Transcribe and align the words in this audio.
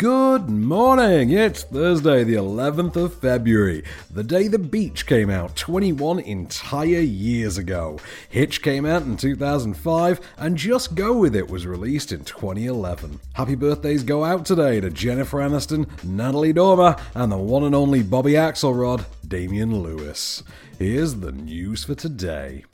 Good 0.00 0.48
morning! 0.48 1.28
It's 1.28 1.62
Thursday, 1.62 2.24
the 2.24 2.36
11th 2.36 2.96
of 2.96 3.12
February, 3.12 3.84
the 4.10 4.24
day 4.24 4.48
The 4.48 4.58
Beach 4.58 5.04
came 5.04 5.28
out 5.28 5.56
21 5.56 6.20
entire 6.20 7.00
years 7.00 7.58
ago. 7.58 7.98
Hitch 8.30 8.62
came 8.62 8.86
out 8.86 9.02
in 9.02 9.18
2005, 9.18 10.20
and 10.38 10.56
Just 10.56 10.94
Go 10.94 11.18
With 11.18 11.36
It 11.36 11.50
was 11.50 11.66
released 11.66 12.12
in 12.12 12.24
2011. 12.24 13.20
Happy 13.34 13.54
birthdays 13.54 14.02
go 14.02 14.24
out 14.24 14.46
today 14.46 14.80
to 14.80 14.88
Jennifer 14.88 15.36
Aniston, 15.36 15.86
Natalie 16.02 16.54
Dormer, 16.54 16.96
and 17.14 17.30
the 17.30 17.36
one 17.36 17.64
and 17.64 17.74
only 17.74 18.02
Bobby 18.02 18.32
Axelrod, 18.32 19.04
Damian 19.28 19.82
Lewis. 19.82 20.42
Here's 20.78 21.16
the 21.16 21.32
news 21.32 21.84
for 21.84 21.94
today. 21.94 22.64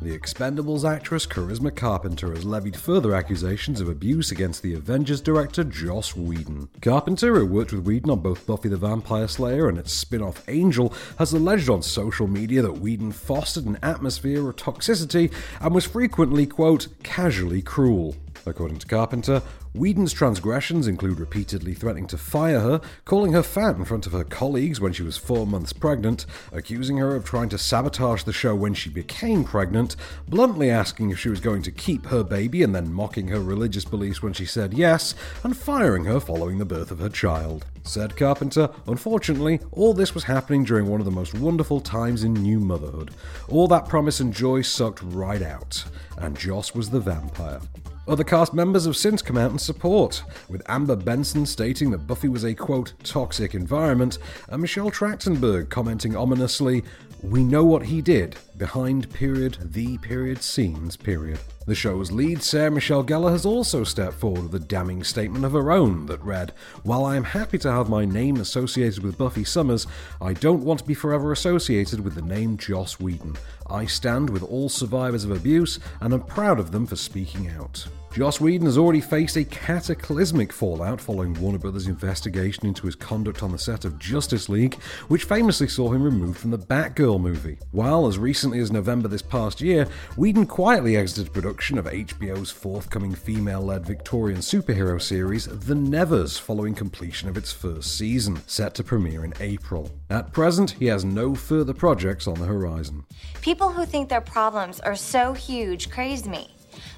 The 0.00 0.16
Expendables 0.16 0.88
actress 0.88 1.26
Charisma 1.26 1.74
Carpenter 1.74 2.32
has 2.32 2.44
levied 2.44 2.76
further 2.76 3.16
accusations 3.16 3.80
of 3.80 3.88
abuse 3.88 4.30
against 4.30 4.62
the 4.62 4.74
Avengers 4.74 5.20
director 5.20 5.64
Joss 5.64 6.14
Whedon. 6.14 6.68
Carpenter, 6.80 7.34
who 7.34 7.46
worked 7.46 7.72
with 7.72 7.84
Whedon 7.84 8.10
on 8.10 8.20
both 8.20 8.46
Buffy 8.46 8.68
the 8.68 8.76
Vampire 8.76 9.26
Slayer 9.26 9.68
and 9.68 9.76
its 9.76 9.92
spin 9.92 10.22
off 10.22 10.48
Angel, 10.48 10.94
has 11.18 11.32
alleged 11.32 11.68
on 11.68 11.82
social 11.82 12.28
media 12.28 12.62
that 12.62 12.78
Whedon 12.78 13.10
fostered 13.10 13.66
an 13.66 13.76
atmosphere 13.82 14.48
of 14.48 14.54
toxicity 14.54 15.32
and 15.60 15.74
was 15.74 15.84
frequently, 15.84 16.46
quote, 16.46 16.86
casually 17.02 17.60
cruel. 17.60 18.14
According 18.46 18.78
to 18.78 18.86
Carpenter, 18.86 19.42
Whedon's 19.74 20.12
transgressions 20.12 20.86
include 20.86 21.20
repeatedly 21.20 21.74
threatening 21.74 22.06
to 22.08 22.18
fire 22.18 22.60
her, 22.60 22.80
calling 23.04 23.32
her 23.32 23.42
fat 23.42 23.76
in 23.76 23.84
front 23.84 24.06
of 24.06 24.12
her 24.12 24.24
colleagues 24.24 24.80
when 24.80 24.92
she 24.92 25.02
was 25.02 25.16
four 25.16 25.46
months 25.46 25.72
pregnant, 25.72 26.26
accusing 26.52 26.96
her 26.96 27.14
of 27.14 27.24
trying 27.24 27.48
to 27.50 27.58
sabotage 27.58 28.22
the 28.22 28.32
show 28.32 28.54
when 28.54 28.74
she 28.74 28.90
became 28.90 29.44
pregnant, 29.44 29.96
bluntly 30.26 30.70
asking 30.70 31.10
if 31.10 31.18
she 31.18 31.28
was 31.28 31.40
going 31.40 31.62
to 31.62 31.70
keep 31.70 32.06
her 32.06 32.24
baby 32.24 32.62
and 32.62 32.74
then 32.74 32.92
mocking 32.92 33.28
her 33.28 33.40
religious 33.40 33.84
beliefs 33.84 34.22
when 34.22 34.32
she 34.32 34.46
said 34.46 34.74
yes, 34.74 35.14
and 35.44 35.56
firing 35.56 36.04
her 36.04 36.18
following 36.18 36.58
the 36.58 36.64
birth 36.64 36.90
of 36.90 36.98
her 36.98 37.08
child. 37.08 37.64
Said 37.84 38.16
Carpenter, 38.16 38.70
unfortunately, 38.86 39.60
all 39.72 39.94
this 39.94 40.14
was 40.14 40.24
happening 40.24 40.64
during 40.64 40.86
one 40.86 41.00
of 41.00 41.06
the 41.06 41.10
most 41.10 41.34
wonderful 41.34 41.80
times 41.80 42.24
in 42.24 42.34
new 42.34 42.60
motherhood. 42.60 43.12
All 43.48 43.68
that 43.68 43.88
promise 43.88 44.20
and 44.20 44.32
joy 44.32 44.62
sucked 44.62 45.02
right 45.02 45.42
out, 45.42 45.84
and 46.16 46.36
Joss 46.38 46.74
was 46.74 46.90
the 46.90 47.00
vampire. 47.00 47.60
Other 48.08 48.24
cast 48.24 48.54
members 48.54 48.86
have 48.86 48.96
since 48.96 49.20
come 49.20 49.36
out 49.36 49.50
in 49.50 49.58
support, 49.58 50.22
with 50.48 50.62
Amber 50.66 50.96
Benson 50.96 51.44
stating 51.44 51.90
that 51.90 52.06
Buffy 52.06 52.28
was 52.28 52.42
a 52.42 52.54
quote, 52.54 52.94
toxic 53.04 53.54
environment, 53.54 54.16
and 54.48 54.62
Michelle 54.62 54.90
Trachtenberg 54.90 55.68
commenting 55.68 56.16
ominously, 56.16 56.84
We 57.22 57.44
know 57.44 57.64
what 57.64 57.82
he 57.82 58.00
did, 58.00 58.36
behind 58.58 59.10
period, 59.10 59.56
the 59.62 59.96
period 59.98 60.42
scenes 60.42 60.96
period. 60.96 61.38
The 61.66 61.74
show's 61.74 62.10
lead, 62.10 62.42
Sarah 62.42 62.70
Michelle 62.70 63.04
Gellar, 63.04 63.30
has 63.30 63.46
also 63.46 63.84
stepped 63.84 64.14
forward 64.14 64.44
with 64.44 64.62
a 64.62 64.66
damning 64.66 65.04
statement 65.04 65.44
of 65.44 65.52
her 65.52 65.70
own 65.70 66.06
that 66.06 66.22
read, 66.22 66.52
While 66.82 67.04
I 67.04 67.16
am 67.16 67.24
happy 67.24 67.58
to 67.58 67.70
have 67.70 67.88
my 67.88 68.04
name 68.04 68.38
associated 68.38 69.02
with 69.02 69.18
Buffy 69.18 69.44
Summers, 69.44 69.86
I 70.20 70.32
don't 70.32 70.64
want 70.64 70.80
to 70.80 70.86
be 70.86 70.94
forever 70.94 71.30
associated 71.30 72.00
with 72.00 72.14
the 72.14 72.22
name 72.22 72.56
Joss 72.56 72.98
Whedon. 72.98 73.36
I 73.68 73.86
stand 73.86 74.30
with 74.30 74.42
all 74.42 74.68
survivors 74.68 75.24
of 75.24 75.30
abuse 75.30 75.78
and 76.00 76.12
am 76.12 76.22
proud 76.22 76.58
of 76.58 76.72
them 76.72 76.86
for 76.86 76.96
speaking 76.96 77.48
out. 77.50 77.86
Joss 78.18 78.40
Whedon 78.40 78.66
has 78.66 78.78
already 78.78 79.02
faced 79.02 79.36
a 79.36 79.44
cataclysmic 79.44 80.52
fallout 80.52 81.00
following 81.00 81.34
Warner 81.34 81.58
Brothers' 81.58 81.86
investigation 81.86 82.66
into 82.66 82.86
his 82.86 82.96
conduct 82.96 83.42
on 83.42 83.52
the 83.52 83.58
set 83.58 83.84
of 83.84 83.98
Justice 83.98 84.48
League, 84.48 84.74
which 85.08 85.24
famously 85.24 85.68
saw 85.68 85.92
him 85.92 86.02
removed 86.02 86.38
from 86.38 86.50
the 86.50 86.58
Batgirl 86.58 87.20
movie. 87.20 87.58
While, 87.70 88.06
as 88.06 88.18
recently 88.48 88.62
as 88.62 88.72
November 88.72 89.08
this 89.08 89.20
past 89.20 89.60
year, 89.60 89.86
Whedon 90.16 90.46
quietly 90.46 90.96
exited 90.96 91.34
production 91.34 91.76
of 91.76 91.84
HBO's 91.84 92.50
forthcoming 92.50 93.14
female 93.14 93.60
led 93.60 93.84
Victorian 93.84 94.38
superhero 94.38 95.00
series, 95.00 95.44
The 95.44 95.74
Nevers, 95.74 96.38
following 96.38 96.74
completion 96.74 97.28
of 97.28 97.36
its 97.36 97.52
first 97.52 97.98
season, 97.98 98.40
set 98.46 98.74
to 98.76 98.82
premiere 98.84 99.22
in 99.26 99.34
April. 99.40 99.90
At 100.08 100.32
present, 100.32 100.70
he 100.70 100.86
has 100.86 101.04
no 101.04 101.34
further 101.34 101.74
projects 101.74 102.26
on 102.26 102.40
the 102.40 102.46
horizon. 102.46 103.04
People 103.42 103.68
who 103.68 103.84
think 103.84 104.08
their 104.08 104.22
problems 104.22 104.80
are 104.80 104.96
so 104.96 105.34
huge 105.34 105.90
crazed 105.90 106.26
me. 106.26 106.48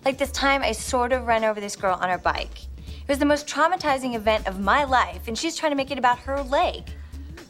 Like 0.04 0.18
this 0.18 0.30
time 0.30 0.62
I 0.62 0.70
sort 0.70 1.12
of 1.12 1.26
ran 1.26 1.42
over 1.42 1.60
this 1.60 1.74
girl 1.74 1.98
on 2.00 2.10
her 2.10 2.18
bike. 2.18 2.62
It 2.86 3.08
was 3.08 3.18
the 3.18 3.24
most 3.24 3.48
traumatizing 3.48 4.14
event 4.14 4.46
of 4.46 4.60
my 4.60 4.84
life, 4.84 5.26
and 5.26 5.36
she's 5.36 5.56
trying 5.56 5.72
to 5.72 5.76
make 5.76 5.90
it 5.90 5.98
about 5.98 6.20
her 6.20 6.42
leg. 6.42 6.84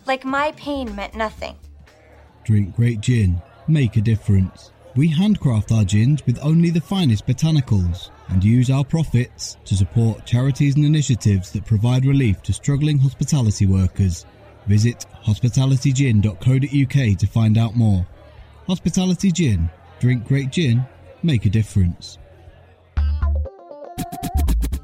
Like 0.07 0.25
my 0.25 0.53
pain 0.53 0.97
meant 0.97 1.15
nothing. 1.15 1.57
Drink 2.45 2.75
great 2.75 3.03
gin, 3.03 3.43
make 3.69 3.97
a 3.97 4.01
difference. 4.01 4.73
We 4.97 5.09
handcraft 5.09 5.71
our 5.73 5.85
gins 5.85 6.25
with 6.27 6.39
only 6.43 6.71
the 6.71 6.81
finest 6.81 7.27
botanicals 7.27 8.11
and 8.29 8.43
use 8.43 8.71
our 8.71 8.85
profits 8.85 9.57
to 9.65 9.77
support 9.77 10.27
charities 10.27 10.77
and 10.77 10.85
initiatives 10.85 11.51
that 11.53 11.65
provide 11.65 12.05
relief 12.05 12.43
to 12.43 12.53
struggling 12.53 12.99
hospitality 12.99 13.67
workers. 13.67 14.27
Visit 14.67 15.07
hospitalitygin.co.uk 15.25 17.19
to 17.19 17.27
find 17.27 17.59
out 17.59 17.77
more. 17.77 18.07
Hospitality 18.67 19.31
Gin. 19.33 19.71
Drink 20.01 20.27
great 20.27 20.51
gin, 20.51 20.85
make 21.23 21.45
a 21.45 21.51
difference. 21.51 22.17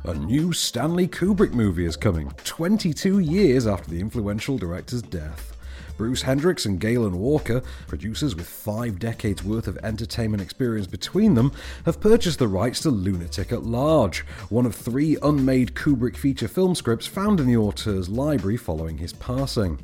A 0.05 0.15
new 0.15 0.53
Stanley 0.53 1.09
Kubrick 1.09 1.53
movie 1.53 1.87
is 1.87 1.97
coming, 1.97 2.31
22 2.45 3.21
years 3.21 3.67
after 3.67 3.91
the 3.91 3.99
influential 3.99 4.59
director's 4.59 5.03
death. 5.03 5.56
Bruce 5.97 6.23
Hendricks 6.23 6.67
and 6.67 6.81
Galen 6.81 7.19
Walker, 7.19 7.63
producers 7.87 8.37
with 8.37 8.47
five 8.47 8.99
decades 8.99 9.43
worth 9.43 9.67
of 9.67 9.79
entertainment 9.83 10.43
experience 10.43 10.87
between 10.87 11.35
them, 11.35 11.53
have 11.85 12.01
purchased 12.01 12.39
the 12.39 12.49
rights 12.49 12.81
to 12.81 12.91
Lunatic 12.91 13.53
at 13.53 13.65
Large, 13.65 14.21
one 14.49 14.67
of 14.67 14.75
three 14.75 15.17
unmade 15.23 15.75
Kubrick 15.75 16.17
feature 16.17 16.49
film 16.49 16.75
scripts 16.75 17.07
found 17.07 17.41
in 17.41 17.47
the 17.47 17.57
auteur's 17.57 18.09
library 18.09 18.57
following 18.57 18.99
his 18.99 19.13
passing. 19.13 19.79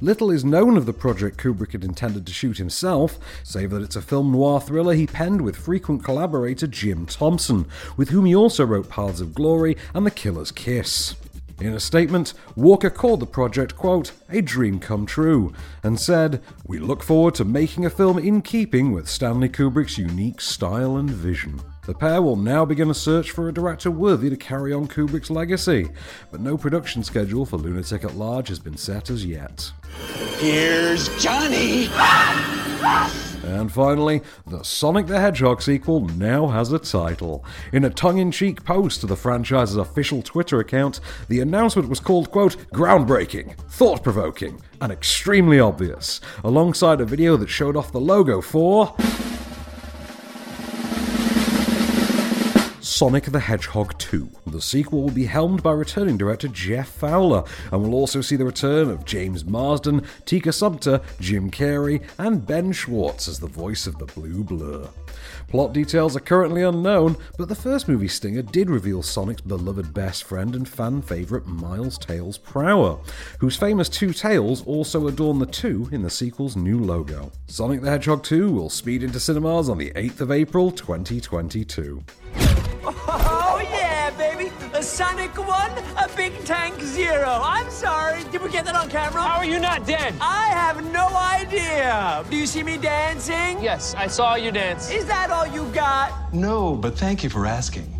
Little 0.00 0.30
is 0.30 0.44
known 0.44 0.76
of 0.76 0.86
the 0.86 0.92
project 0.92 1.38
Kubrick 1.38 1.72
had 1.72 1.84
intended 1.84 2.26
to 2.26 2.32
shoot 2.32 2.58
himself, 2.58 3.18
save 3.42 3.70
that 3.70 3.82
it's 3.82 3.96
a 3.96 4.02
film 4.02 4.32
noir 4.32 4.60
thriller 4.60 4.94
he 4.94 5.06
penned 5.06 5.40
with 5.40 5.56
frequent 5.56 6.04
collaborator 6.04 6.66
Jim 6.66 7.06
Thompson, 7.06 7.66
with 7.96 8.10
whom 8.10 8.26
he 8.26 8.34
also 8.34 8.64
wrote 8.64 8.88
Paths 8.88 9.20
of 9.20 9.34
Glory 9.34 9.76
and 9.94 10.06
The 10.06 10.10
Killer's 10.10 10.52
Kiss. 10.52 11.14
In 11.58 11.72
a 11.72 11.80
statement, 11.80 12.34
Walker 12.54 12.90
called 12.90 13.20
the 13.20 13.26
project, 13.26 13.76
quote, 13.76 14.12
a 14.28 14.42
dream 14.42 14.78
come 14.78 15.06
true, 15.06 15.54
and 15.82 15.98
said, 15.98 16.42
We 16.66 16.78
look 16.78 17.02
forward 17.02 17.34
to 17.36 17.46
making 17.46 17.86
a 17.86 17.90
film 17.90 18.18
in 18.18 18.42
keeping 18.42 18.92
with 18.92 19.08
Stanley 19.08 19.48
Kubrick's 19.48 19.96
unique 19.96 20.42
style 20.42 20.98
and 20.98 21.08
vision. 21.08 21.60
The 21.86 21.94
pair 21.94 22.20
will 22.20 22.36
now 22.36 22.66
begin 22.66 22.90
a 22.90 22.94
search 22.94 23.30
for 23.30 23.48
a 23.48 23.54
director 23.54 23.90
worthy 23.90 24.28
to 24.28 24.36
carry 24.36 24.74
on 24.74 24.86
Kubrick's 24.86 25.30
legacy, 25.30 25.88
but 26.30 26.40
no 26.40 26.58
production 26.58 27.02
schedule 27.02 27.46
for 27.46 27.56
Lunatic 27.56 28.04
at 28.04 28.16
Large 28.16 28.48
has 28.48 28.58
been 28.58 28.76
set 28.76 29.08
as 29.08 29.24
yet. 29.24 29.72
Here's 30.38 31.08
Johnny! 31.22 31.88
And 33.46 33.70
finally, 33.70 34.22
the 34.46 34.64
Sonic 34.64 35.06
the 35.06 35.20
Hedgehog 35.20 35.62
sequel 35.62 36.00
now 36.00 36.48
has 36.48 36.72
a 36.72 36.80
title. 36.80 37.44
In 37.72 37.84
a 37.84 37.90
tongue 37.90 38.18
in 38.18 38.32
cheek 38.32 38.64
post 38.64 39.00
to 39.00 39.06
the 39.06 39.16
franchise's 39.16 39.76
official 39.76 40.20
Twitter 40.20 40.58
account, 40.58 40.98
the 41.28 41.40
announcement 41.40 41.88
was 41.88 42.00
called, 42.00 42.32
quote, 42.32 42.56
groundbreaking, 42.72 43.56
thought 43.70 44.02
provoking, 44.02 44.60
and 44.80 44.90
extremely 44.90 45.60
obvious, 45.60 46.20
alongside 46.42 47.00
a 47.00 47.04
video 47.04 47.36
that 47.36 47.48
showed 47.48 47.76
off 47.76 47.92
the 47.92 48.00
logo 48.00 48.40
for. 48.40 48.94
Sonic 52.96 53.24
the 53.24 53.40
Hedgehog 53.40 53.98
2. 53.98 54.26
The 54.46 54.62
sequel 54.62 55.02
will 55.02 55.10
be 55.10 55.26
helmed 55.26 55.62
by 55.62 55.72
returning 55.72 56.16
director 56.16 56.48
Jeff 56.48 56.88
Fowler, 56.88 57.44
and 57.70 57.82
will 57.82 57.92
also 57.92 58.22
see 58.22 58.36
the 58.36 58.46
return 58.46 58.88
of 58.88 59.04
James 59.04 59.44
Marsden, 59.44 60.02
Tika 60.24 60.50
Sumpter, 60.50 61.02
Jim 61.20 61.50
Carrey, 61.50 62.02
and 62.16 62.46
Ben 62.46 62.72
Schwartz 62.72 63.28
as 63.28 63.38
the 63.38 63.48
voice 63.48 63.86
of 63.86 63.98
the 63.98 64.06
Blue 64.06 64.42
Blur. 64.42 64.88
Plot 65.48 65.74
details 65.74 66.16
are 66.16 66.20
currently 66.20 66.62
unknown, 66.62 67.18
but 67.36 67.50
the 67.50 67.54
first 67.54 67.86
movie 67.86 68.08
stinger 68.08 68.40
did 68.40 68.70
reveal 68.70 69.02
Sonic's 69.02 69.42
beloved 69.42 69.92
best 69.92 70.24
friend 70.24 70.54
and 70.54 70.66
fan 70.66 71.02
favourite 71.02 71.44
Miles 71.44 71.98
Tails 71.98 72.38
Prower, 72.38 72.98
whose 73.40 73.58
famous 73.58 73.90
two 73.90 74.14
tails 74.14 74.64
also 74.64 75.06
adorn 75.06 75.38
the 75.38 75.44
two 75.44 75.86
in 75.92 76.00
the 76.00 76.08
sequel's 76.08 76.56
new 76.56 76.80
logo. 76.80 77.30
Sonic 77.46 77.82
the 77.82 77.90
Hedgehog 77.90 78.22
2 78.22 78.50
will 78.50 78.70
speed 78.70 79.02
into 79.02 79.20
cinemas 79.20 79.68
on 79.68 79.76
the 79.76 79.90
8th 79.90 80.22
of 80.22 80.30
April 80.30 80.70
2022. 80.70 82.02
Sonic 84.96 85.36
1, 85.36 85.72
a 85.98 86.08
Big 86.16 86.32
Tank 86.46 86.80
0. 86.80 87.28
I'm 87.28 87.68
sorry. 87.70 88.24
Did 88.32 88.40
we 88.40 88.48
get 88.48 88.64
that 88.64 88.74
on 88.74 88.88
camera? 88.88 89.20
How 89.20 89.36
are 89.36 89.44
you 89.44 89.60
not 89.60 89.86
dead? 89.86 90.14
I 90.22 90.46
have 90.46 90.90
no 90.90 91.08
idea. 91.08 92.24
Do 92.30 92.36
you 92.38 92.46
see 92.46 92.62
me 92.62 92.78
dancing? 92.78 93.62
Yes, 93.62 93.94
I 93.94 94.06
saw 94.06 94.36
you 94.36 94.50
dance. 94.50 94.90
Is 94.90 95.04
that 95.04 95.28
all 95.28 95.46
you 95.46 95.70
got? 95.74 96.32
No, 96.32 96.74
but 96.74 96.96
thank 96.96 97.22
you 97.22 97.28
for 97.28 97.44
asking. 97.44 97.92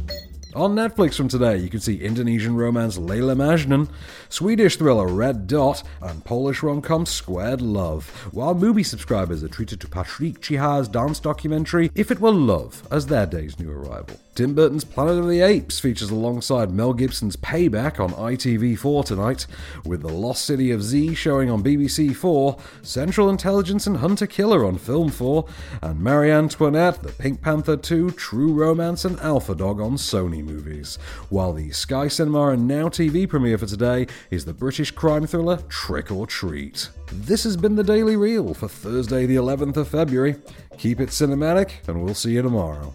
On 0.56 0.75
Netflix 0.75 1.19
from 1.19 1.29
today, 1.29 1.58
you 1.58 1.69
can 1.69 1.81
see 1.81 2.00
Indonesian 2.00 2.56
romance 2.56 2.97
Layla 2.97 3.37
Majnun, 3.37 3.91
Swedish 4.31 4.79
thriller 4.79 5.06
Red 5.06 5.47
Dot, 5.47 5.82
and 6.00 6.25
Polish 6.25 6.62
rom-com 6.62 7.05
Squared 7.05 7.61
Love, 7.61 8.08
while 8.32 8.55
MUBI 8.55 8.82
subscribers 8.87 9.44
are 9.44 9.49
treated 9.49 9.82
to 9.82 9.87
Patrick 9.87 10.41
Chiha's 10.41 10.88
dance 10.88 11.20
documentary 11.20 11.91
If 11.94 12.11
It 12.11 12.20
Were 12.20 12.32
Love 12.32 12.88
as 12.91 13.05
their 13.05 13.26
day's 13.26 13.58
new 13.58 13.70
arrival. 13.70 14.19
Tim 14.35 14.55
Burton's 14.55 14.85
Planet 14.85 15.19
of 15.19 15.29
the 15.29 15.41
Apes 15.41 15.79
features 15.79 16.11
alongside 16.11 16.70
Mel 16.70 16.93
Gibson's 16.93 17.37
Payback 17.37 17.99
on 17.99 18.11
ITV4 18.11 19.05
tonight, 19.05 19.47
with 19.85 20.02
The 20.02 20.09
Lost 20.09 20.44
City 20.44 20.70
of 20.70 20.82
Z 20.82 21.14
showing 21.14 21.50
on 21.50 21.62
BBC4, 21.62 22.61
Central 22.82 23.31
Intelligence 23.31 23.87
and 23.87 23.99
Hunter 23.99 24.26
Killer 24.26 24.64
on 24.64 24.76
Film 24.76 25.11
4, 25.11 25.47
and 25.82 26.00
Marie 26.00 26.31
Antoinette, 26.31 27.02
The 27.02 27.12
Pink 27.12 27.41
Panther 27.41 27.79
2, 27.79 28.11
True 28.11 28.52
Romance, 28.52 29.06
and 29.06 29.19
Alpha 29.20 29.55
Dog 29.55 29.81
on 29.81 29.97
Sony 29.97 30.45
Movies. 30.46 30.98
While 31.28 31.52
the 31.52 31.70
Sky 31.72 32.08
Cinema 32.08 32.48
and 32.48 32.66
Now 32.66 32.88
TV 32.88 33.28
premiere 33.28 33.58
for 33.58 33.66
today 33.66 34.06
is 34.31 34.44
the 34.44 34.54
British 34.54 34.90
crime 34.90 35.26
thriller 35.26 35.58
Trick 35.69 36.10
or 36.10 36.26
Treat. 36.26 36.88
This 37.12 37.44
has 37.44 37.56
been 37.56 37.76
the 37.76 37.84
Daily 37.84 38.16
Reel 38.16 38.54
for 38.54 38.69
Thursday, 38.69 39.26
the 39.26 39.37
11th 39.37 39.76
of 39.76 39.88
February. 39.88 40.37
Keep 40.78 41.00
it 41.00 41.10
cinematic, 41.10 41.87
and 41.88 42.02
we'll 42.02 42.14
see 42.14 42.32
you 42.32 42.43
tomorrow. 42.43 42.94